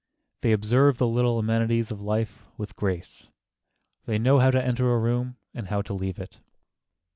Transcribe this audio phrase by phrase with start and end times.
[0.39, 3.29] They observe the little amenities of life with grace.
[4.05, 6.39] They know how to enter a room and how to leave it.